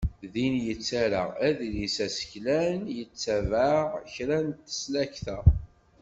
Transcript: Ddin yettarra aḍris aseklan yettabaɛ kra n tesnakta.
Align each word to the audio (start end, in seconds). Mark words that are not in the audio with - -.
Ddin 0.23 0.55
yettarra 0.65 1.23
aḍris 1.47 1.97
aseklan 2.05 2.79
yettabaɛ 2.97 3.77
kra 4.13 4.37
n 4.47 4.49
tesnakta. 4.65 5.37